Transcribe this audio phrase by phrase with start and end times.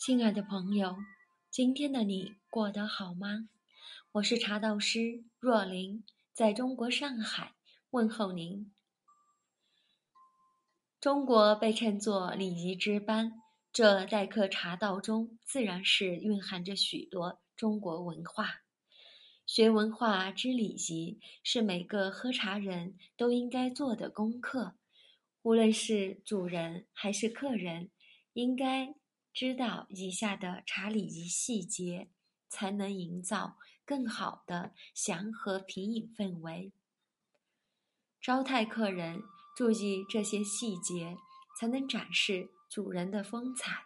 [0.00, 0.96] 亲爱的朋友，
[1.50, 3.50] 今天的你过得好吗？
[4.12, 7.52] 我是茶道师若琳，在中国上海
[7.90, 8.72] 问候您。
[11.02, 13.42] 中国被称作礼仪之邦，
[13.74, 18.62] 这待客茶道中自然是蕴含着许多中国文化。
[19.44, 24.76] 学文化知礼仪，是每个喝茶人都应该做的功课。
[25.42, 27.90] 无论是主人还是客人，
[28.32, 28.94] 应该
[29.32, 32.08] 知道以下的茶礼仪细节，
[32.48, 36.72] 才能营造更好的祥和品饮氛围。
[38.20, 39.22] 招待客人，
[39.56, 41.16] 注意这些细节，
[41.58, 43.84] 才能展示主人的风采。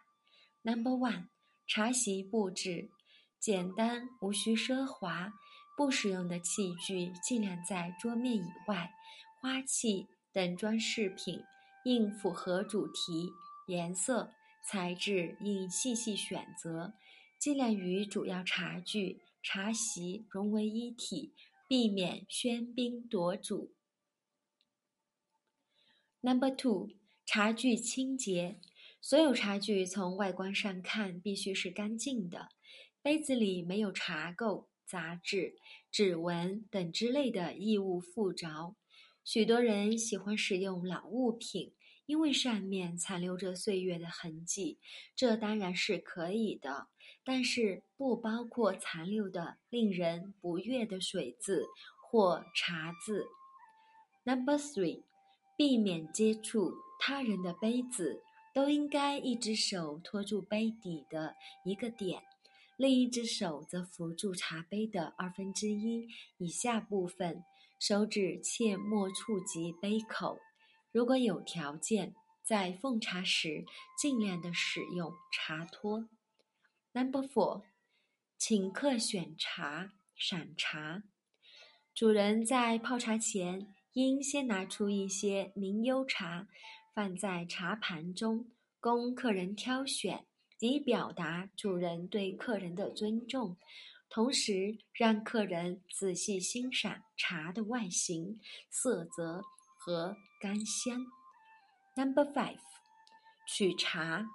[0.63, 1.29] Number one，
[1.67, 2.91] 茶席布置
[3.39, 5.35] 简单，无需奢华。
[5.77, 8.93] 不使用的器具尽量在桌面以外，
[9.41, 11.43] 花器等装饰品
[11.85, 13.33] 应符合主题，
[13.67, 14.33] 颜色、
[14.65, 16.95] 材质应细细选择，
[17.39, 21.35] 尽量与主要茶具、茶席融为一体，
[21.69, 23.75] 避免喧宾夺主。
[26.23, 26.91] Number two，
[27.27, 28.59] 茶具清洁，
[29.01, 32.49] 所有茶具从外观上看必须是干净的，
[33.03, 34.67] 杯子里没有茶垢。
[34.87, 35.57] 杂质、
[35.91, 38.77] 指纹等之类的异物附着，
[39.25, 41.73] 许多人喜欢使用老物品，
[42.07, 44.79] 因为上面残留着岁月的痕迹，
[45.17, 46.89] 这当然是可以的，
[47.25, 51.67] 但是不包括残留的令人不悦的水渍
[52.03, 53.27] 或茶渍。
[54.25, 55.03] Number three，
[55.57, 58.23] 避免接触他人的杯子，
[58.55, 62.23] 都应该一只手托住杯底的一个点。
[62.77, 66.09] 另一只手则扶住茶杯的二分之一
[66.39, 67.45] 以下部分，
[67.79, 70.39] 手指切莫触及杯口。
[70.95, 72.15] 如果有条件，
[72.45, 73.65] 在奉茶时
[73.99, 76.09] 尽量的使用茶托。
[76.93, 77.65] Number four，
[78.39, 81.03] 请客选茶、赏茶。
[81.93, 86.47] 主人在泡茶前，应先拿出一些名优茶，
[86.95, 90.25] 放在茶盘中，供客人挑选。
[90.61, 93.57] 以表达主人对客人的尊重，
[94.09, 98.41] 同时让客人仔细欣赏茶的外形、
[98.71, 99.43] 色泽
[99.85, 101.05] 和干香。
[101.95, 102.57] Number five，
[103.47, 104.27] 取茶，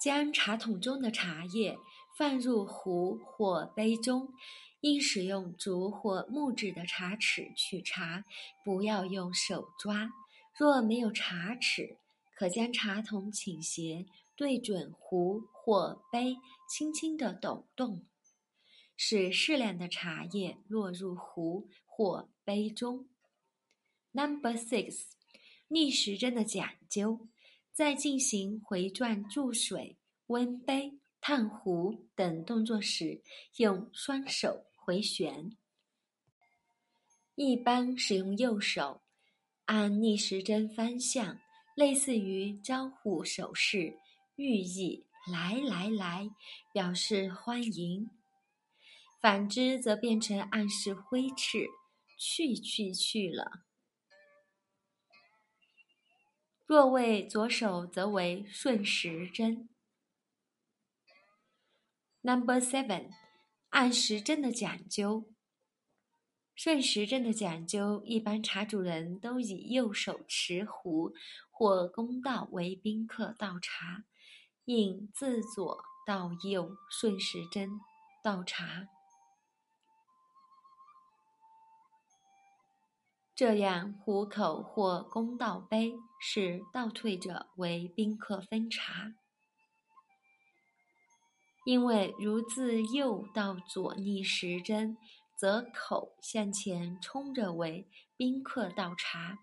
[0.00, 1.78] 将茶桶中的茶叶
[2.18, 4.34] 放入壶或杯中，
[4.80, 8.24] 应使用竹或木质的茶匙取茶，
[8.64, 10.10] 不要用手抓。
[10.58, 11.98] 若没有茶匙，
[12.34, 18.04] 可将茶桶倾斜，对准壶或杯，轻轻地抖动，
[18.96, 23.08] 使适量的茶叶落入壶或杯中。
[24.16, 25.02] Number six，
[25.68, 27.28] 逆时针的讲究，
[27.70, 33.20] 在进行回转注水、温杯、烫壶等动作时，
[33.58, 35.54] 用双手回旋。
[37.34, 39.02] 一般使用右手，
[39.66, 41.38] 按逆时针方向。
[41.74, 43.98] 类似于招呼手势，
[44.36, 46.30] 寓意来来来，
[46.72, 48.08] 表示欢迎；
[49.20, 51.66] 反之则变成暗示挥斥，
[52.16, 53.65] 去去去了。
[56.66, 59.68] 若为左手，则为顺时针。
[62.22, 63.10] Number seven，
[63.70, 65.32] 按时针的讲究。
[66.56, 71.12] 顺时针的讲究，一般茶主人都以右手持壶
[71.50, 74.04] 或公道为宾客倒茶，
[74.64, 77.78] 应自左到右顺时针
[78.24, 78.88] 倒茶。
[83.34, 89.14] 这样壶口或公道杯是倒退着为宾客分茶，
[91.64, 94.96] 因为如自右到左逆时针。
[95.38, 99.38] 则口向前冲着为宾客倒茶，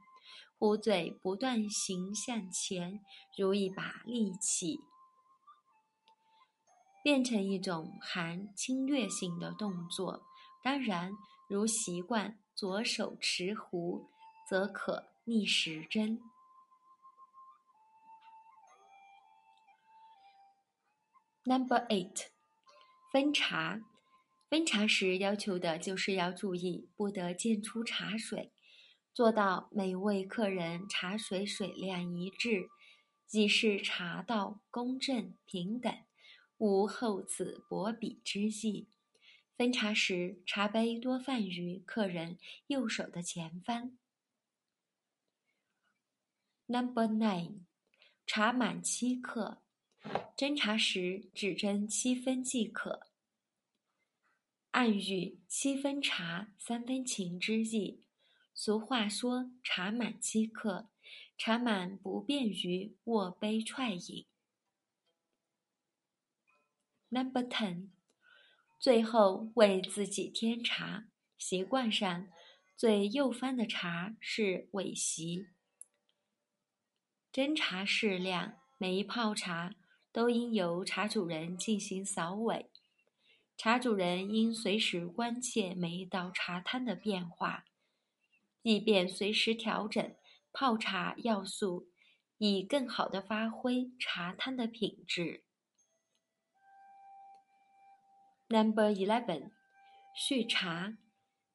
[0.58, 3.00] 壶嘴不断行向前，
[3.38, 4.80] 如一把利器，
[7.04, 10.24] 变成一种含侵略性的动作。
[10.64, 11.12] 当然，
[11.48, 14.10] 如习惯左手持壶，
[14.50, 16.20] 则可逆时针。
[21.46, 22.28] Number eight，
[23.12, 23.82] 分茶。
[24.50, 28.54] 分茶时要求的就是要注意不得溅出茶水，
[29.14, 32.70] 做到每位客人茶水水量一致，
[33.28, 35.94] 即是茶道公正平等，
[36.58, 38.88] 无厚此薄彼之意。
[39.58, 42.38] 分茶时，茶杯多放于客人
[42.68, 43.98] 右手的前方。
[46.68, 47.66] Number nine，
[48.26, 49.62] 茶满七克。
[50.36, 53.08] 斟茶时只斟七分即可。
[54.72, 58.04] 暗喻七分茶，三分情之意。
[58.56, 60.90] 俗话说：“茶满七客。”
[61.38, 64.26] 茶满不便于握杯踹饮。
[67.10, 67.90] Number ten，
[68.80, 71.10] 最后为自己添茶。
[71.38, 72.30] 习惯上，
[72.78, 75.48] 最右方的茶是尾席。
[77.32, 79.76] 斟茶适量，每一泡茶
[80.14, 82.70] 都应由茶主人进行扫尾。
[83.58, 87.66] 茶主人应随时关切每一道茶汤的变化，
[88.62, 90.16] 以便随时调整
[90.52, 91.90] 泡茶要素，
[92.38, 95.44] 以更好的发挥茶汤的品质。
[98.50, 99.52] Number eleven，
[100.16, 100.98] 续茶。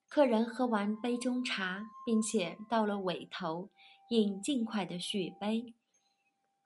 [0.08, 3.70] 客人喝完杯中茶，并且到了尾头，
[4.08, 5.75] 应尽快的续杯。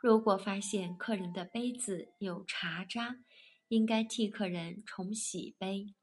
[0.02, 3.20] 如果发现客人的杯子有茶渣，
[3.68, 5.94] 应该替客人重洗杯，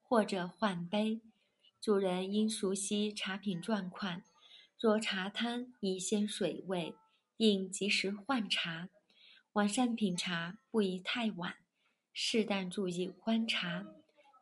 [0.00, 1.20] 或者换杯。
[1.78, 4.22] 主人应熟悉茶品状况，
[4.80, 6.94] 若茶汤已先水味，
[7.36, 8.88] 应及时换茶。
[9.52, 11.56] 晚上品茶不宜太晚，
[12.14, 13.84] 适当注意观察，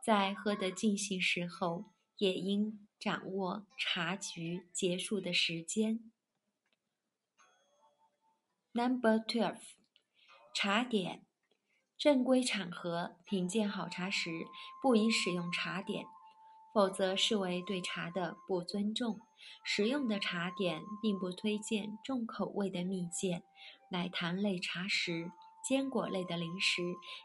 [0.01, 1.87] 在喝得尽兴时候，
[2.19, 6.13] 也应掌握茶局结束的时间。
[8.77, 9.57] Number twelve，
[10.55, 11.25] 茶点。
[11.97, 14.31] 正规场合品鉴好茶时，
[14.83, 16.05] 不宜使用茶点，
[16.75, 19.19] 否则视为对茶的不尊重。
[19.65, 23.43] 食用的茶点并不推荐重口味的蜜饯、
[23.93, 25.33] 奶糖类茶食、
[25.67, 26.83] 坚果类的零食，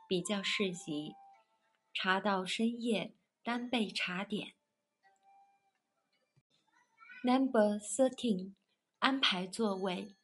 [0.08, 1.12] 比较适宜。
[1.94, 3.14] 茶到深夜
[3.44, 4.54] 单备茶点。
[7.26, 8.54] Number thirteen，
[9.00, 10.16] 安排座位。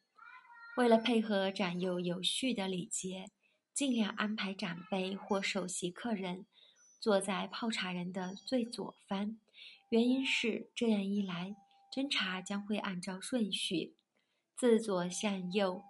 [0.78, 3.24] 为了配合长幼有序的礼节。
[3.74, 6.46] 尽量安排长辈或首席客人
[7.00, 9.38] 坐在泡茶人的最左方，
[9.88, 11.54] 原因是这样一来，
[11.92, 13.96] 斟茶将会按照顺序
[14.56, 15.82] 自左向右，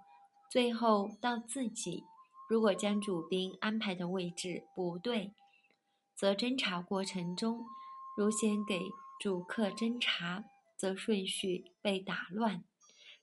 [0.50, 2.04] 最后到自己。
[2.48, 5.32] 如果将主宾安排的位置不对，
[6.14, 7.64] 则斟茶过程中
[8.18, 8.80] 如先给
[9.20, 10.44] 主客斟茶，
[10.78, 12.64] 则顺序被打乱，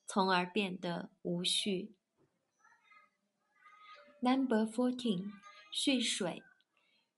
[0.08, 1.96] 从而变得无序。
[4.22, 5.32] Number fourteen，
[5.72, 6.42] 蓄水。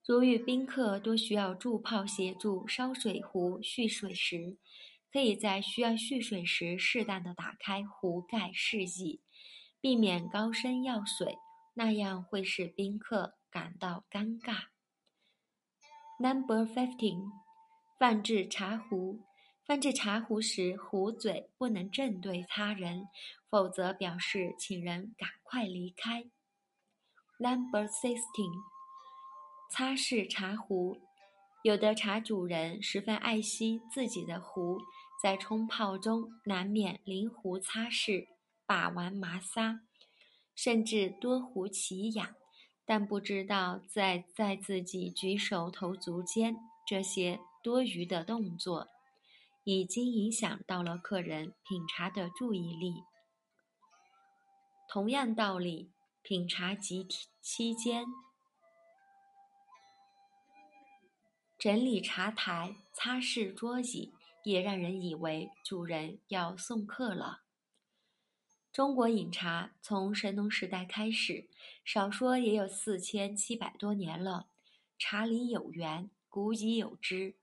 [0.05, 4.57] 如遇宾客多需要助泡协助烧水壶蓄水时，
[5.11, 9.21] 可以在需要蓄水时适当的打开壶盖示意，
[9.81, 11.37] 避免高声要水，
[11.73, 14.67] 那样会使宾客感到尴尬。
[16.19, 17.31] Number fifteen，
[17.99, 19.26] 放置茶壶。
[19.67, 23.09] 放置茶壶时，壶嘴不能正对他人，
[23.49, 26.23] 否则表示请人赶快离开。
[27.37, 28.63] Number sixteen，
[29.69, 31.01] 擦拭茶壶。
[31.63, 34.79] 有的茶主人十分爱惜自己的壶，
[35.21, 38.25] 在冲泡中难免临壶擦拭、
[38.65, 39.81] 把玩麻撒，
[40.55, 42.35] 甚至多壶起痒。
[42.85, 46.55] 但不知道在在自己举手投足间
[46.87, 48.87] 这些多余的动作，
[49.69, 53.03] 已经影响到了客人品茶的注意力。
[54.87, 55.91] 同样道理。
[56.23, 57.07] 品茶集
[57.41, 58.05] 期间，
[61.57, 67.43] 整理茶台、擦拭桌椅，也让人以为主人要送客了。
[68.73, 71.49] 中国饮茶从神农时代开始，
[71.85, 74.47] 少说也有四千七百多年了。
[74.99, 77.35] 茶里有缘，古已有之。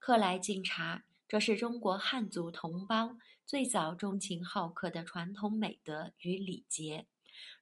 [0.00, 7.06] 客来敬茶，这是中国汉族同胞最早钟情好客的传统美德与礼节。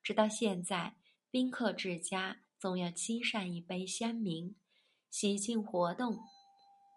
[0.02, 0.96] 直到现在，
[1.30, 4.54] 宾客至家总要沏上一杯香茗，
[5.10, 6.18] 喜庆活动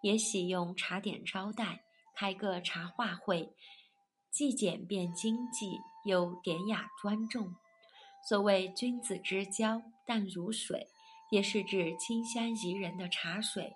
[0.02, 1.84] 也喜用茶点招待，
[2.16, 3.54] 开个茶话会，
[4.30, 7.54] 既简便经济又典雅庄重。
[8.30, 10.88] 所谓君子之交淡如水，
[11.32, 13.74] 也是指清香宜人的茶水。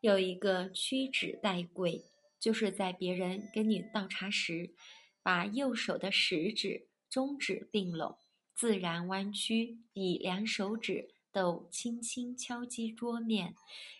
[0.00, 2.04] 有一个屈指待贵，
[2.38, 4.74] 就是在别人给你倒茶时，
[5.22, 6.88] 把右手的食指。
[7.08, 8.18] 中指并拢，
[8.52, 13.54] 自然弯曲，以两手指都轻轻敲击桌面，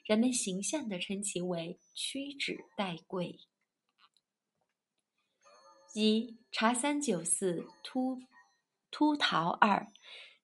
[0.05, 3.39] 人们形象地称其为“屈指待贵”。
[5.95, 8.21] 一茶三酒四秃
[8.91, 9.87] 秃桃二，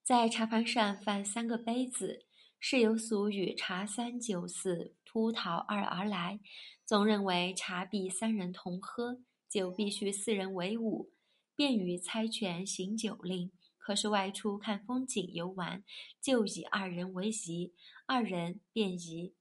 [0.03, 2.25] 在茶盘上放三个杯子，
[2.61, 6.41] 是由俗语“茶三酒四秃桃二”而来。
[6.87, 11.11] 总认为茶必三人同喝，酒必须四人为伍。
[11.55, 15.85] 便于猜拳行酒令，可是外出看风景游玩，
[16.21, 17.75] 就以二人为宜，
[18.07, 19.35] 二人便宜，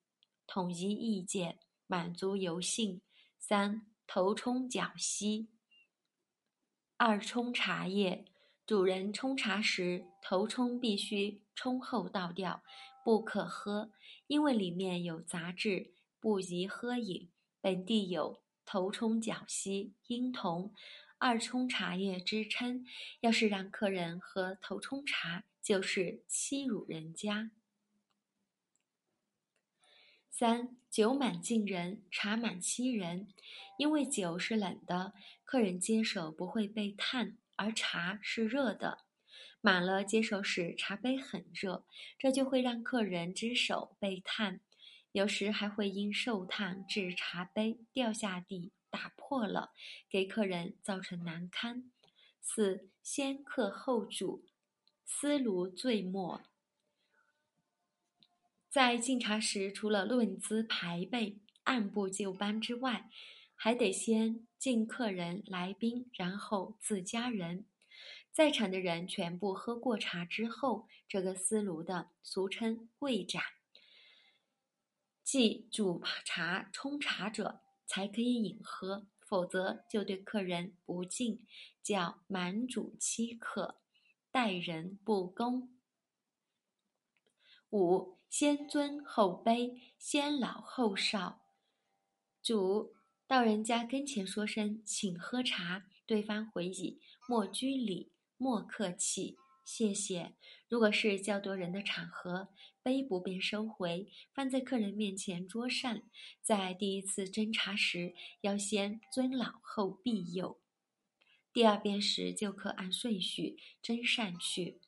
[0.46, 3.02] 统一意见，满足游兴。
[3.40, 5.48] 三头冲脚息。
[6.98, 8.26] 二冲茶叶，
[8.68, 12.62] 主人冲茶时，头冲必须冲后倒掉，
[13.04, 13.92] 不可喝，
[14.28, 17.30] 因为里面有杂质，不宜喝饮。
[17.60, 20.74] 本地有头冲脚息，婴童。
[21.18, 22.84] 二冲茶叶之称，
[23.20, 27.52] 要是让客人喝头冲茶，就是欺辱人家。
[30.32, 33.28] 三酒满敬人，茶满欺人。
[33.78, 39.06] 因为酒是冷的，客人接手不会被烫，而茶是热的，
[39.62, 41.86] 满了接手时茶杯很热，
[42.20, 44.60] 这就会让客人之手被烫，
[45.14, 48.74] 有时还会因受烫致茶杯掉下地。
[48.90, 49.72] 打破了，
[50.10, 51.90] 给客人造成难堪。
[52.42, 54.44] 四先客后主，
[55.06, 56.42] 思炉最末。
[58.70, 63.10] 在敬茶时，除了论资排辈、按部就班之外，
[63.56, 67.64] 还得先敬客人、来宾，然后自家人。
[68.32, 73.44] 在场的人全部喝过茶之后，这个思路的俗称跪盏，
[75.24, 77.62] 即煮茶冲茶者。
[77.94, 81.46] 才可以饮喝，否则就对客人不敬，
[81.84, 83.82] 叫满主欺客，
[84.32, 85.78] 待人不公。
[87.72, 91.42] 五先尊后卑，先老后少。
[92.42, 92.96] 主
[93.28, 99.38] 到人家跟前说声请喝茶，对方回以莫拘礼，莫客气。
[99.64, 100.34] 谢谢。
[100.68, 102.50] 如果是较多人的场合，
[102.82, 106.02] 杯不便收回，放在客人面前桌上。
[106.42, 110.58] 在第一次斟茶时，要先尊老后庇佑；
[111.54, 114.82] 第二遍时就可按顺序斟上去。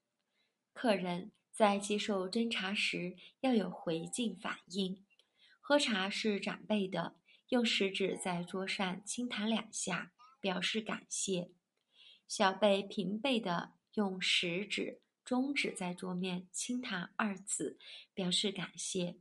[0.74, 5.06] 客人在接受斟茶时要有回敬反应。
[5.62, 7.18] 喝茶是长辈的，
[7.50, 11.52] 用食指在桌上轻弹两下，表示感谢；
[12.36, 13.74] 小辈平辈的。
[13.94, 17.78] 用食指、中指在桌面轻弹二次，
[18.12, 19.18] 表示感谢。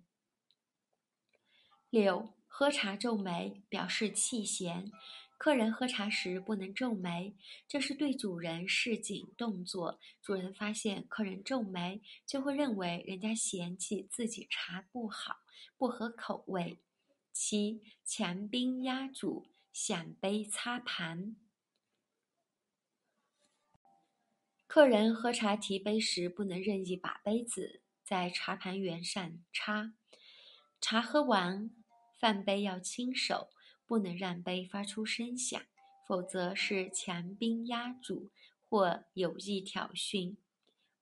[1.91, 4.91] 六、喝茶皱眉，表示气闲。
[5.37, 7.37] 客人喝茶时不能皱眉，
[7.69, 10.01] 这是对主人示警动作。
[10.23, 15.37] 主人发现客人皱眉，就会认为人家嫌弃自己茶不好，
[15.77, 16.79] 不合口味。
[17.31, 21.37] 七、强宾压主，响杯擦盘。
[24.75, 29.93] 客人喝茶提杯时，不能任意把杯子在茶盘缘上插。
[30.81, 31.71] 茶喝完，
[32.19, 33.51] 饭杯要轻手，
[33.87, 35.61] 不能让杯发出声响，
[36.09, 38.31] 否则是强宾压主
[38.67, 40.37] 或有意挑衅。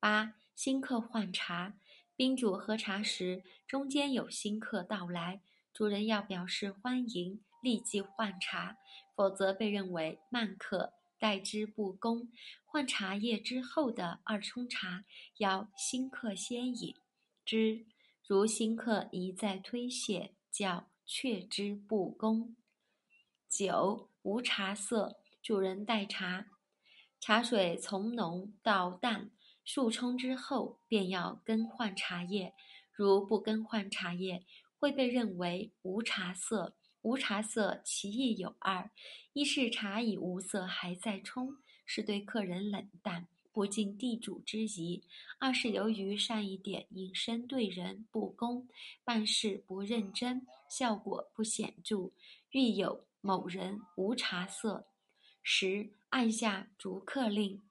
[0.00, 1.78] 八新客换茶，
[2.16, 8.78] 宾主喝茶时，中间有新客到来，主人要表示欢迎，立即换茶，
[9.14, 10.94] 否则被认为慢客。
[11.20, 12.32] 待之不恭，
[12.64, 15.04] 换茶叶之后的二冲茶
[15.36, 16.96] 要新客先饮
[17.44, 17.84] 之，
[18.26, 22.56] 如新客一再推卸，叫却之不恭。
[23.50, 26.46] 九无茶色，主人待茶，
[27.20, 29.30] 茶水从浓到淡，
[29.62, 32.54] 数冲之后便要更换茶叶，
[32.90, 34.46] 如不更换茶叶，
[34.78, 36.76] 会被认为无茶色。
[37.02, 38.90] 无茶色，其意有二：
[39.32, 45.02] 一是茶已无色还在冲，是对客人冷淡，不尽地主之谊；
[45.38, 48.68] 二是由于善一点引申对人不公，
[49.02, 52.12] 办事不认真，效果不显著，
[52.50, 54.86] 欲有某人无茶色。
[55.42, 57.62] 十按下逐客令，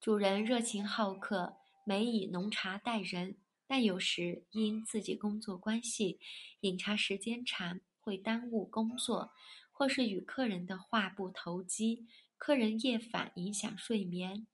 [0.00, 6.20] 主人热情好客，每以浓茶待人，但有时因自己工作关系，
[6.60, 7.80] 饮茶时间长。
[8.08, 9.34] 会耽误工作，
[9.70, 12.06] 或是与客人的话不投机，
[12.38, 14.46] 客人夜返影响睡眠。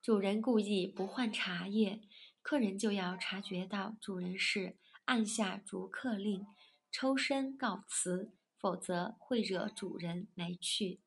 [0.00, 2.00] 主人故意不换茶叶，
[2.40, 6.46] 客人就要察觉到主人是按下逐客令，
[6.90, 11.00] 抽身告辞，否则会惹主人没趣。